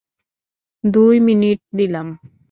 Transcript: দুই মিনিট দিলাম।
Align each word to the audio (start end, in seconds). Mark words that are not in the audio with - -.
দুই 0.83 1.15
মিনিট 1.19 1.59
দিলাম। 1.77 2.07